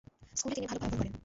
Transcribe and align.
স্কুলে 0.35 0.55
তিনি 0.55 0.67
ভাল 0.67 0.77
ফলাফল 0.79 0.97
করেন। 0.99 1.13